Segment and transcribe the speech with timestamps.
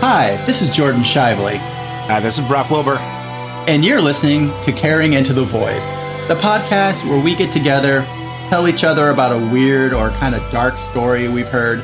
[0.00, 1.58] Hi, this is Jordan Shively.
[2.06, 2.96] Hi, this is Brock Wilbur.
[3.68, 5.82] And you're listening to Caring Into the Void,
[6.28, 8.06] the podcast where we get together,
[8.48, 11.80] tell each other about a weird or kind of dark story we've heard,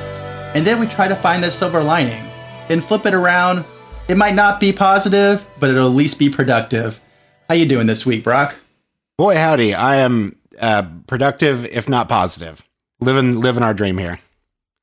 [0.54, 2.24] and then we try to find the silver lining
[2.70, 3.62] and flip it around.
[4.08, 6.98] It might not be positive, but it'll at least be productive.
[7.46, 8.58] How you doing this week, Brock?
[9.18, 9.74] Boy, howdy!
[9.74, 12.64] I am uh, productive, if not positive.
[13.00, 14.18] Living, living our dream here.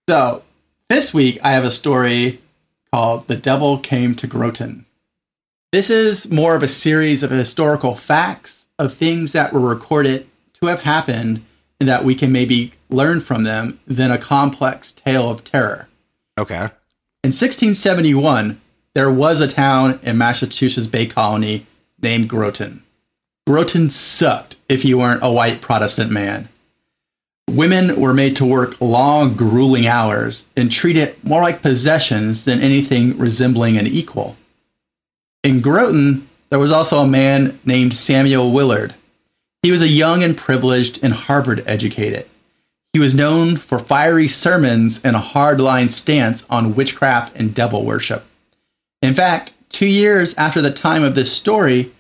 [0.08, 0.44] So
[0.90, 2.42] this week I have a story
[2.92, 4.86] called "The Devil Came to Groton."
[5.72, 10.68] This is more of a series of historical facts of things that were recorded to
[10.68, 11.44] have happened
[11.80, 15.88] and that we can maybe learn from them than a complex tale of terror.
[16.38, 16.70] Okay.
[17.24, 18.62] In 1671,
[18.94, 21.66] there was a town in Massachusetts Bay Colony
[22.02, 22.84] named Groton.
[23.48, 26.50] Groton sucked if you weren't a white Protestant man.
[27.50, 33.18] Women were made to work long, grueling hours and treated more like possessions than anything
[33.18, 34.36] resembling an equal.
[35.44, 38.96] In Groton, there was also a man named Samuel Willard.
[39.62, 42.28] He was a young and privileged and Harvard educated.
[42.92, 48.26] He was known for fiery sermons and a hardline stance on witchcraft and devil worship.
[49.02, 51.94] In fact, two years after the time of this story,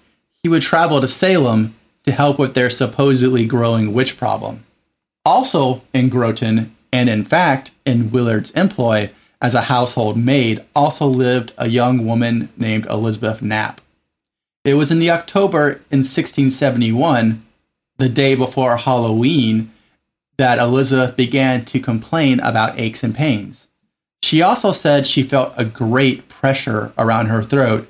[0.43, 4.64] he would travel to Salem to help with their supposedly growing witch problem.
[5.25, 9.09] Also in Groton, and in fact in Willard's employ
[9.41, 13.81] as a household maid, also lived a young woman named Elizabeth Knapp.
[14.63, 17.45] It was in the October in 1671,
[17.97, 19.71] the day before Halloween,
[20.37, 23.67] that Elizabeth began to complain about aches and pains.
[24.23, 27.87] She also said she felt a great pressure around her throat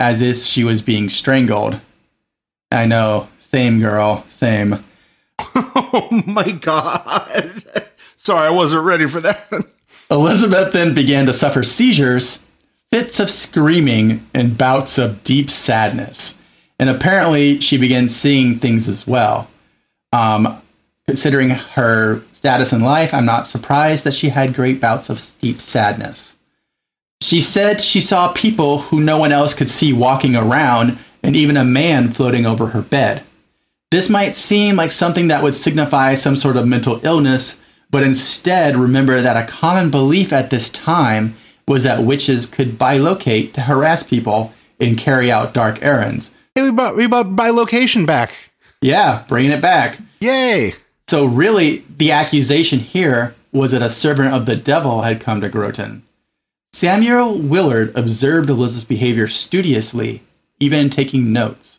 [0.00, 1.80] as if she was being strangled.
[2.70, 4.84] I know, same girl, same.
[5.96, 7.62] Oh my god.
[8.16, 9.48] Sorry, I wasn't ready for that.
[10.10, 12.44] Elizabeth then began to suffer seizures,
[12.90, 16.40] fits of screaming, and bouts of deep sadness.
[16.78, 19.48] And apparently, she began seeing things as well.
[20.12, 20.60] Um,
[21.06, 25.60] considering her status in life, I'm not surprised that she had great bouts of deep
[25.60, 26.38] sadness.
[27.20, 31.56] She said she saw people who no one else could see walking around, and even
[31.56, 33.22] a man floating over her bed.
[33.94, 37.62] This might seem like something that would signify some sort of mental illness,
[37.92, 41.36] but instead remember that a common belief at this time
[41.68, 46.34] was that witches could bilocate to harass people and carry out dark errands.
[46.56, 48.32] Hey, we brought we brought bilocation back.
[48.82, 50.00] Yeah, bringing it back.
[50.18, 50.74] Yay!
[51.06, 55.48] So really, the accusation here was that a servant of the devil had come to
[55.48, 56.02] Groton.
[56.72, 60.24] Samuel Willard observed Elizabeth's behavior studiously,
[60.58, 61.78] even taking notes.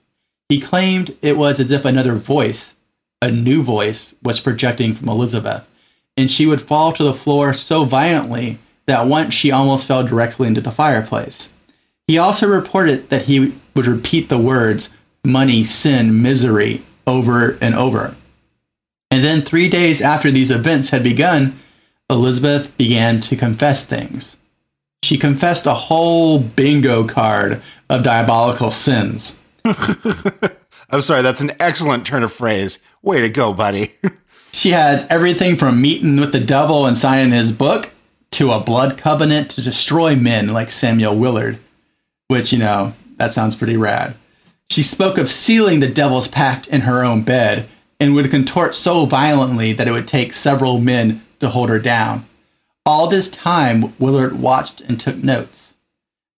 [0.50, 2.78] He claimed it was as if another voice,
[3.22, 5.68] a new voice, was projecting from Elizabeth,
[6.16, 10.48] and she would fall to the floor so violently that once she almost fell directly
[10.48, 11.54] into the fireplace.
[12.08, 18.16] He also reported that he would repeat the words money, sin, misery over and over.
[19.10, 21.60] And then, three days after these events had begun,
[22.10, 24.38] Elizabeth began to confess things.
[25.04, 29.40] She confessed a whole bingo card of diabolical sins.
[30.90, 32.80] I'm sorry, that's an excellent turn of phrase.
[33.02, 33.94] Way to go, buddy.
[34.52, 37.92] she had everything from meeting with the devil and signing his book
[38.32, 41.58] to a blood covenant to destroy men like Samuel Willard,
[42.28, 44.16] which, you know, that sounds pretty rad.
[44.70, 47.68] She spoke of sealing the devil's pact in her own bed
[48.00, 52.26] and would contort so violently that it would take several men to hold her down.
[52.86, 55.75] All this time, Willard watched and took notes.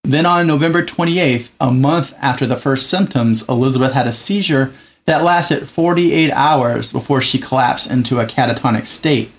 [0.08, 4.72] Then on November 28th, a month after the first symptoms, Elizabeth had a seizure
[5.06, 9.32] that lasted 48 hours before she collapsed into a catatonic state,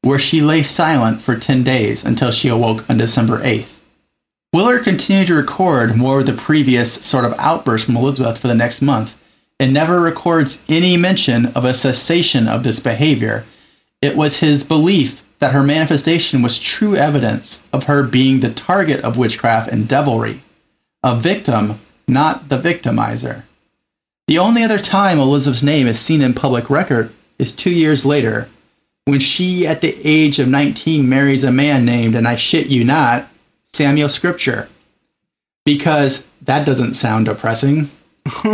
[0.00, 3.80] where she lay silent for 10 days until she awoke on December 8th.
[4.54, 8.54] Willard continued to record more of the previous sort of outburst from Elizabeth for the
[8.54, 9.20] next month,
[9.60, 13.44] and never records any mention of a cessation of this behavior.
[14.00, 19.00] It was his belief that her manifestation was true evidence of her being the target
[19.00, 20.42] of witchcraft and devilry,
[21.02, 23.42] a victim, not the victimizer.
[24.26, 28.48] The only other time Elizabeth's name is seen in public record is two years later,
[29.04, 32.82] when she, at the age of 19, marries a man named, and I shit you
[32.82, 33.28] not,
[33.72, 34.68] Samuel Scripture.
[35.64, 37.90] Because that doesn't sound depressing.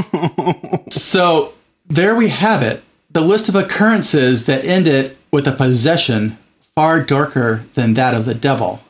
[0.90, 1.54] so
[1.86, 2.82] there we have it
[3.12, 6.38] the list of occurrences that ended with a possession
[6.74, 8.80] far darker than that of the devil.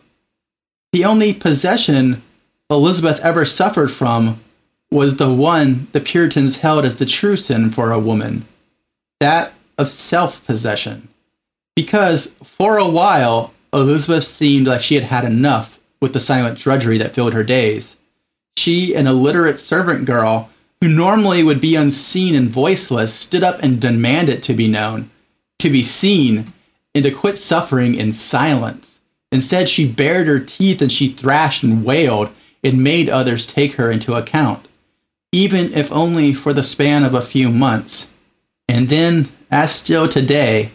[0.93, 2.23] The only possession
[2.71, 4.41] Elizabeth ever suffered from
[4.91, 8.47] was the one the Puritans held as the true sin for a woman
[9.21, 11.09] that of self possession.
[11.77, 16.99] Because for a while, Elizabeth seemed like she had had enough with the silent drudgery
[16.99, 17.97] that filled her days.
[18.59, 20.51] She, an illiterate servant girl
[20.81, 25.09] who normally would be unseen and voiceless, stood up and demanded to be known,
[25.61, 26.53] to be seen,
[26.95, 29.01] and to quit suffering in silence.
[29.31, 32.31] Instead, she bared her teeth and she thrashed and wailed
[32.63, 34.69] and made others take her into account,
[35.33, 38.13] even if only for the span of a few months.
[38.69, 40.71] And then, as still today,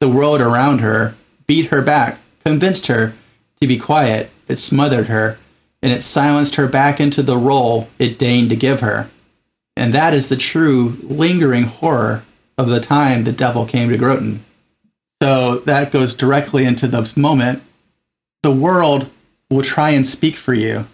[0.00, 1.14] the world around her
[1.46, 3.14] beat her back, convinced her
[3.60, 5.38] to be quiet, it smothered her,
[5.82, 9.10] and it silenced her back into the role it deigned to give her.
[9.76, 12.24] And that is the true, lingering horror
[12.56, 14.44] of the time the devil came to Groton.
[15.22, 17.62] So that goes directly into the moment.
[18.42, 19.10] The world
[19.50, 20.86] will try and speak for you.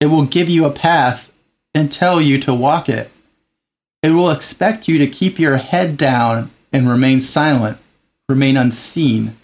[0.00, 1.32] It will give you a path
[1.74, 3.10] and tell you to walk it.
[4.02, 7.78] It will expect you to keep your head down and remain silent,
[8.28, 9.36] remain unseen.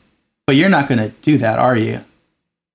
[0.46, 2.05] But you're not going to do that, are you?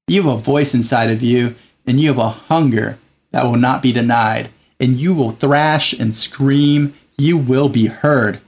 [0.07, 1.55] You have a voice inside of you,
[1.85, 2.97] and you have a hunger
[3.31, 4.49] that will not be denied,
[4.79, 6.95] and you will thrash and scream.
[7.17, 8.41] You will be heard.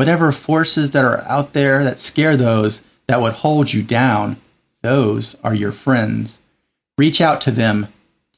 [0.00, 4.38] Whatever forces that are out there that scare those that would hold you down,
[4.80, 6.40] those are your friends.
[6.96, 7.88] Reach out to them,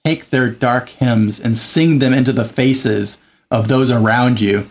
[0.04, 3.18] take their dark hymns, and sing them into the faces
[3.48, 4.68] of those around you.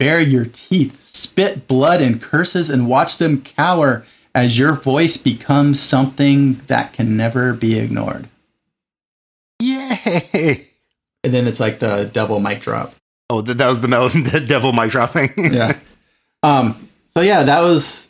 [0.00, 4.04] Bare your teeth, spit blood and curses, and watch them cower
[4.34, 8.28] as your voice becomes something that can never be ignored.
[9.60, 10.66] Yay!
[11.22, 12.96] And then it's like the devil mic drop.
[13.30, 13.86] Oh, that was the,
[14.32, 15.30] the devil mic dropping.
[15.36, 15.78] yeah.
[16.42, 16.88] Um.
[17.14, 18.08] So yeah, that was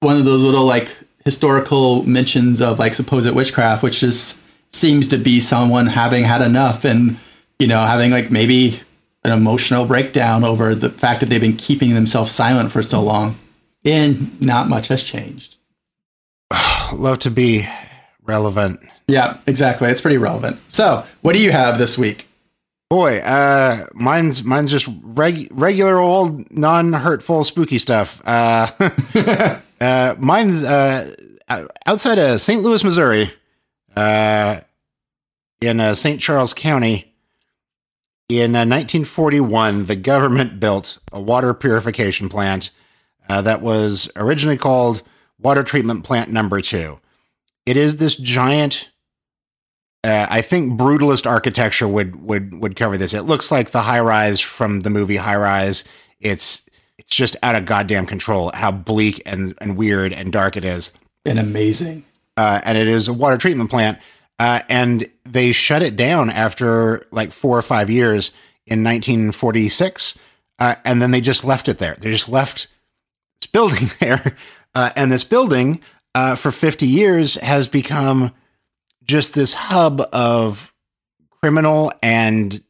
[0.00, 4.40] one of those little like historical mentions of like supposed witchcraft, which just
[4.70, 7.18] seems to be someone having had enough and
[7.58, 8.80] you know having like maybe
[9.24, 13.36] an emotional breakdown over the fact that they've been keeping themselves silent for so long,
[13.84, 15.56] and not much has changed.
[16.92, 17.66] Love to be
[18.22, 18.80] relevant.
[19.08, 19.88] Yeah, exactly.
[19.88, 20.58] It's pretty relevant.
[20.68, 22.26] So, what do you have this week?
[22.94, 28.22] Boy, uh, mine's mine's just reg- regular old non-hurtful spooky stuff.
[28.24, 28.70] Uh,
[29.80, 31.12] uh, mine's uh,
[31.86, 32.62] outside of St.
[32.62, 33.32] Louis, Missouri,
[33.96, 34.60] uh,
[35.60, 36.20] in uh, St.
[36.20, 37.12] Charles County.
[38.28, 42.70] In 1941, the government built a water purification plant
[43.28, 45.02] that was originally called
[45.40, 47.00] Water Treatment Plant Number Two.
[47.66, 48.88] It is this giant
[50.04, 53.14] uh, I think brutalist architecture would would would cover this.
[53.14, 55.82] It looks like the high rise from the movie High Rise.
[56.20, 56.62] It's
[56.98, 60.92] it's just out of goddamn control how bleak and, and weird and dark it is.
[61.24, 62.04] And amazing.
[62.36, 63.98] Uh, and it is a water treatment plant.
[64.38, 68.30] Uh, and they shut it down after like four or five years
[68.66, 70.18] in 1946.
[70.58, 71.96] Uh, and then they just left it there.
[71.98, 72.68] They just left
[73.40, 74.36] this building there.
[74.74, 75.80] Uh, and this building
[76.14, 78.32] uh, for 50 years has become
[79.04, 80.72] just this hub of
[81.40, 82.62] criminal and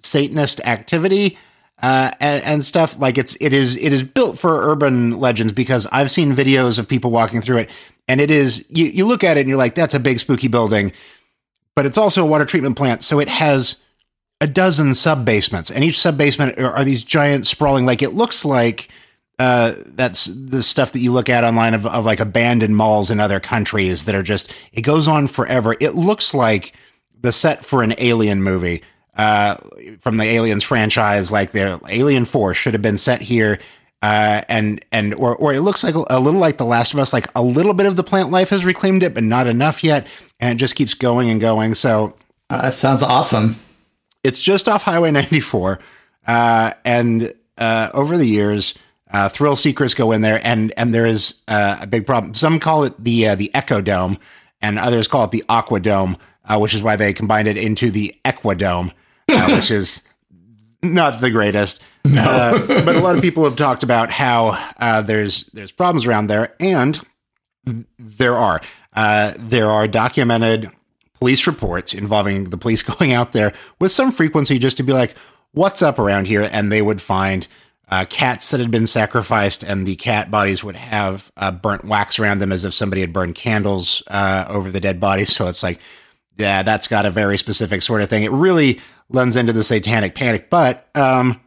[0.00, 1.38] Satanist activity
[1.82, 2.98] uh, and, and, stuff.
[2.98, 6.88] Like it's it is it is built for urban legends because I've seen videos of
[6.88, 7.70] people walking through it,
[8.06, 10.48] and it is you you look at it and you're like, that's a big spooky
[10.48, 10.92] building,
[11.74, 13.76] but it's also a water treatment plant, so it has
[14.40, 17.86] a dozen sub basements, and each sub basement are, are these giant sprawling.
[17.86, 18.88] Like it looks like
[19.38, 23.20] uh, that's the stuff that you look at online of, of like abandoned malls in
[23.20, 25.76] other countries that are just, it goes on forever.
[25.80, 26.72] It looks like
[27.20, 28.82] the set for an alien movie
[29.18, 29.56] uh,
[29.98, 33.58] from the Aliens franchise, like the Alien Force should have been set here.
[34.00, 37.12] Uh, and and or or it looks like a little like The Last of Us,
[37.12, 40.06] like a little bit of the plant life has reclaimed it, but not enough yet,
[40.38, 41.74] and it just keeps going and going.
[41.74, 42.14] So
[42.48, 43.56] uh, that sounds awesome.
[44.22, 45.80] It's just off Highway 94,
[46.28, 48.74] uh, and uh, over the years,
[49.10, 52.34] uh, thrill seekers go in there, and and there is uh, a big problem.
[52.34, 54.18] Some call it the uh, the Echo Dome,
[54.60, 57.90] and others call it the Aqua Dome, uh, which is why they combined it into
[57.90, 58.92] the Equidome,
[59.30, 60.02] uh, which is
[60.82, 61.82] not the greatest.
[62.04, 62.22] No.
[62.22, 66.54] Uh, but a lot of people have talked about how there's there's problems around there,
[66.60, 67.00] and
[67.98, 68.60] there are
[69.38, 70.70] there are documented
[71.18, 75.14] police reports involving the police going out there with some frequency just to be like,
[75.52, 77.46] "What's up around here?" and they would find
[77.90, 82.18] uh, cats that had been sacrificed, and the cat bodies would have uh, burnt wax
[82.18, 85.34] around them as if somebody had burned candles uh, over the dead bodies.
[85.34, 85.80] So it's like,
[86.36, 88.24] yeah, that's got a very specific sort of thing.
[88.24, 90.50] It really lends into the satanic panic.
[90.50, 91.40] But um,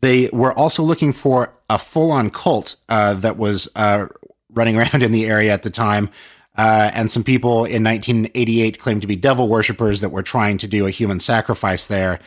[0.00, 4.06] they were also looking for a full on cult uh, that was uh,
[4.50, 6.10] running around in the area at the time.
[6.56, 10.66] Uh, and some people in 1988 claimed to be devil worshippers that were trying to
[10.66, 12.18] do a human sacrifice there.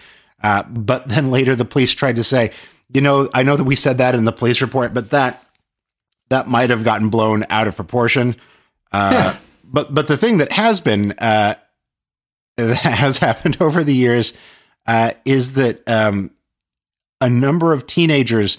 [0.41, 2.51] but then later the police tried to say,
[2.93, 5.43] you know, I know that we said that in the police report, but that
[6.29, 8.35] that might have gotten blown out of proportion.
[8.91, 11.55] Uh, but but the thing that has been uh,
[12.57, 14.33] that has happened over the years
[14.87, 16.31] uh, is that um,
[17.21, 18.57] a number of teenagers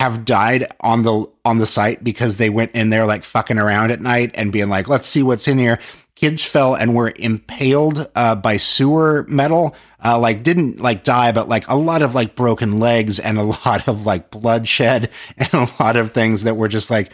[0.00, 3.90] have died on the on the site because they went in there like fucking around
[3.90, 5.78] at night and being like, let's see what's in here.
[6.14, 9.74] Kids fell and were impaled uh, by sewer metal.
[10.04, 13.42] Uh, like didn't like die, but like a lot of like broken legs and a
[13.66, 17.12] lot of like bloodshed and a lot of things that were just like,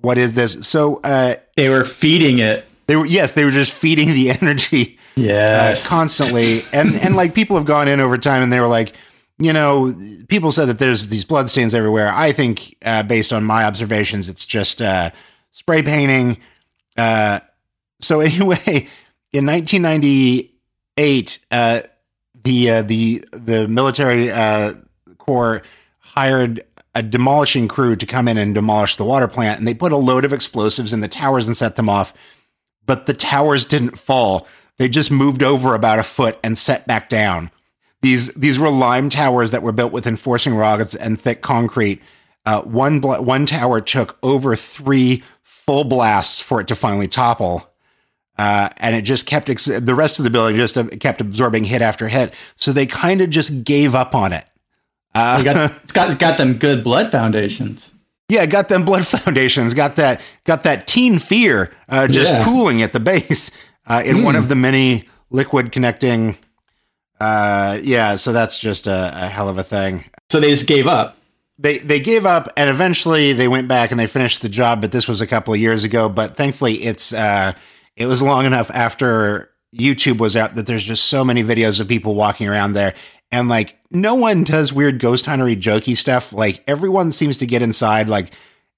[0.00, 0.52] what is this?
[0.66, 2.64] So uh, They were feeding it.
[2.86, 5.88] they were yes, they were just feeding the energy uh, Yes.
[5.88, 8.92] constantly, and and like people have gone in over time, and they were like,
[9.40, 9.92] you know,
[10.28, 12.12] people said that there's these bloodstains everywhere.
[12.12, 15.10] I think, uh, based on my observations, it's just uh,
[15.50, 16.38] spray painting.
[16.96, 17.40] Uh,
[18.00, 18.86] so anyway,
[19.32, 21.80] in 1998, uh,
[22.48, 24.72] the uh, the the military uh,
[25.18, 25.62] corps
[25.98, 26.62] hired
[26.94, 29.96] a demolishing crew to come in and demolish the water plant, and they put a
[29.98, 32.14] load of explosives in the towers and set them off.
[32.86, 34.46] But the towers didn't fall;
[34.78, 37.50] they just moved over about a foot and set back down.
[38.00, 42.00] These these were lime towers that were built with enforcing rods and thick concrete.
[42.46, 47.67] Uh, one one tower took over three full blasts for it to finally topple.
[48.38, 51.82] Uh, and it just kept ex- the rest of the building just kept absorbing hit
[51.82, 52.32] after hit.
[52.54, 54.44] So they kind of just gave up on it.
[55.14, 57.94] Uh, got, it's got it's got them good blood foundations.
[58.28, 62.44] yeah, got them blood foundations, got that got that teen fear uh, just Yeah.
[62.44, 63.50] pooling at the base
[63.86, 66.36] uh, in one of the many liquid connecting.
[67.20, 70.04] Uh, yeah, so that's just a, a hell of a thing.
[70.30, 71.16] So they just gave up.
[71.58, 74.92] they they gave up and eventually they went back and they finished the job but
[74.92, 77.52] this was a couple of years ago but thankfully it's uh
[77.98, 81.88] it was long enough after youtube was out that there's just so many videos of
[81.88, 82.94] people walking around there.
[83.30, 86.32] And like no one does weird ghost huntery jokey stuff.
[86.32, 88.32] Like everyone seems to get inside like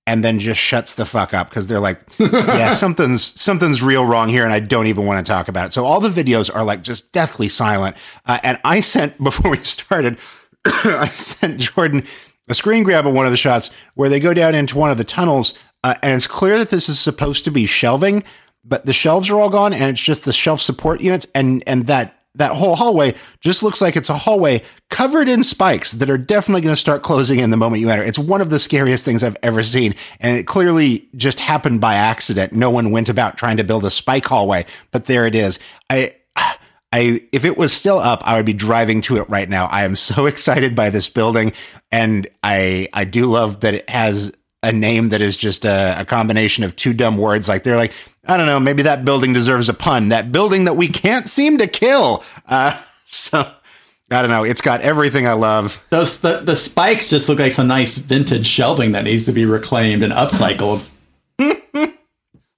[0.06, 4.28] and then just shuts the fuck up because they're like yeah something's something's real wrong
[4.28, 5.72] here and i don't even want to talk about it.
[5.72, 7.96] So all the videos are like just deathly silent.
[8.26, 10.18] Uh, and i sent before we started
[10.64, 12.04] i sent jordan
[12.50, 14.98] a screen grab of one of the shots where they go down into one of
[14.98, 18.24] the tunnels, uh, and it's clear that this is supposed to be shelving,
[18.64, 21.86] but the shelves are all gone, and it's just the shelf support units, and and
[21.86, 26.18] that that whole hallway just looks like it's a hallway covered in spikes that are
[26.18, 28.04] definitely going to start closing in the moment you enter.
[28.04, 31.94] It's one of the scariest things I've ever seen, and it clearly just happened by
[31.94, 32.52] accident.
[32.52, 35.58] No one went about trying to build a spike hallway, but there it is.
[35.88, 36.12] I.
[36.92, 39.66] I if it was still up, I would be driving to it right now.
[39.66, 41.52] I am so excited by this building,
[41.92, 46.04] and I I do love that it has a name that is just a, a
[46.04, 47.48] combination of two dumb words.
[47.48, 47.92] Like they're like,
[48.24, 50.10] I don't know, maybe that building deserves a pun.
[50.10, 52.22] That building that we can't seem to kill.
[52.46, 53.38] Uh, so
[54.10, 54.44] I don't know.
[54.44, 55.82] It's got everything I love.
[55.90, 59.46] Those the, the spikes just look like some nice vintage shelving that needs to be
[59.46, 60.88] reclaimed and upcycled.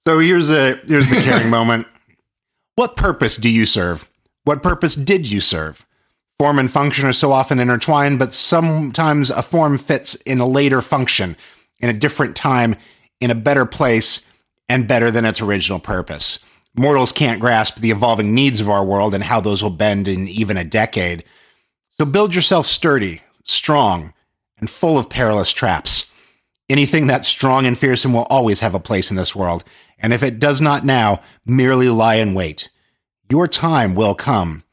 [0.05, 1.87] So here's a here's the caring moment.
[2.75, 4.09] What purpose do you serve?
[4.43, 5.85] What purpose did you serve?
[6.39, 10.81] Form and function are so often intertwined, but sometimes a form fits in a later
[10.81, 11.37] function,
[11.83, 12.77] in a different time,
[13.19, 14.25] in a better place,
[14.69, 16.39] and better than its original purpose.
[16.75, 20.29] Mortals can't grasp the evolving needs of our world and how those will bend in
[20.29, 21.25] even a decade.
[21.89, 24.13] So build yourself sturdy, strong,
[24.57, 26.05] and full of perilous traps.
[26.69, 29.65] Anything that's strong and fearsome will always have a place in this world,
[29.99, 32.69] and if it does not now, merely lie in wait.
[33.29, 34.63] Your time will come.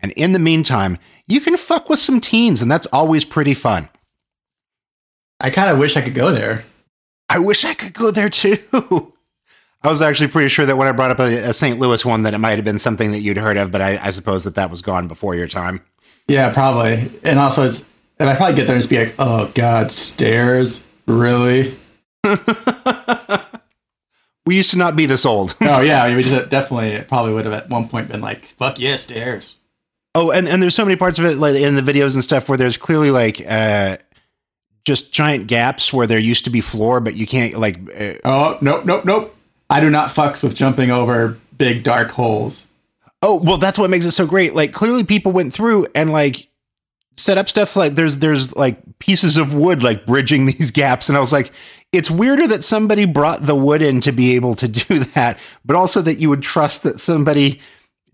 [0.00, 3.88] And in the meantime, you can fuck with some teens, and that's always pretty fun.
[5.40, 6.64] I kind of wish I could go there.
[7.28, 8.56] I wish I could go there too.
[9.82, 11.78] I was actually pretty sure that when I brought up a, a St.
[11.78, 14.10] Louis one, that it might have been something that you'd heard of, but I, I
[14.10, 15.80] suppose that that was gone before your time.
[16.26, 17.10] Yeah, probably.
[17.22, 17.84] And also, it's
[18.18, 21.78] and I probably get there and just be like, "Oh God, stairs, really?"
[24.48, 25.54] We used to not be this old.
[25.60, 28.46] Oh yeah, I mean, we just definitely probably would have at one point been like,
[28.46, 29.58] "Fuck yeah, stairs."
[30.14, 32.48] Oh, and, and there's so many parts of it like in the videos and stuff
[32.48, 33.98] where there's clearly like uh,
[34.88, 37.76] just giant gaps where there used to be floor, but you can't like.
[37.96, 39.36] Uh, Oh nope, nope, nope.
[39.70, 42.66] I do not fucks with jumping over big dark holes.
[43.22, 44.54] oh, well, that's what makes it so great.
[44.54, 46.48] Like clearly, people went through and like
[47.18, 51.16] set up stuff like there's there's like pieces of wood like bridging these gaps, and
[51.18, 51.52] I was like,
[51.92, 55.76] it's weirder that somebody brought the wood in to be able to do that, but
[55.76, 57.60] also that you would trust that somebody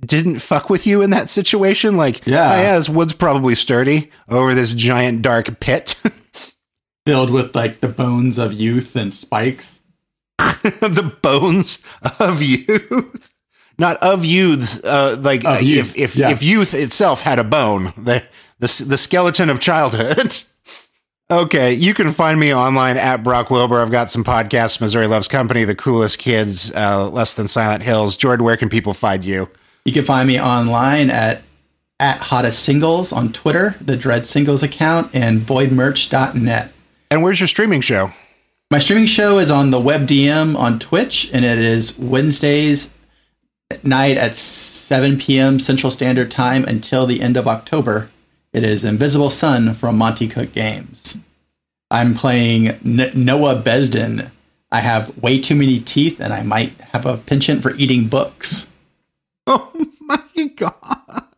[0.05, 1.97] didn't fuck with you in that situation.
[1.97, 2.53] Like, Yeah.
[2.53, 5.95] oh, yeah, this wood's probably sturdy over this giant dark pit.
[7.07, 9.81] filled with like the bones of youth and spikes.
[10.39, 11.83] the bones
[12.19, 13.31] of youth.
[13.79, 16.31] Not of youths, uh, like Of youth, if if, yeah.
[16.31, 18.23] if youth itself had a bone, the
[18.61, 20.43] the the skeleton of childhood.
[21.31, 23.81] Okay, you can find me online at Brock Wilbur.
[23.81, 28.19] I've got some podcasts, Missouri Loves Company, The Coolest Kids, uh, Less Than Silent Hills.
[28.19, 29.49] Jordan, where can people find you?
[29.87, 31.41] You can find me online at
[31.99, 36.74] at Hottest Singles on Twitter, the Dread Singles account, and voidmerch.net.
[37.15, 38.11] And where's your streaming show?
[38.73, 42.93] My streaming show is on the WebDM on Twitch, and it is Wednesdays
[43.85, 45.61] night at 7 p.m.
[45.61, 48.11] Central Standard Time until the end of October.
[48.53, 51.19] It is Invisible Sun from Monte Cook Games.
[51.89, 54.33] I'm playing N- Noah Besden.
[54.73, 58.73] I have way too many teeth, and I might have a penchant for eating books.
[59.47, 61.29] Oh my god!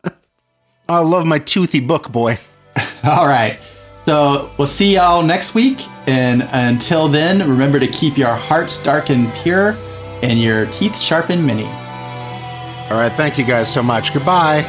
[0.89, 2.39] I love my toothy book boy.
[3.03, 3.59] All right.
[4.07, 5.85] So we'll see y'all next week.
[6.07, 9.75] And until then, remember to keep your hearts dark and pure
[10.23, 11.65] and your teeth sharp and many.
[11.65, 13.11] All right.
[13.11, 14.13] Thank you guys so much.
[14.13, 14.61] Goodbye.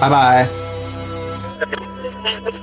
[0.00, 0.60] Bye bye.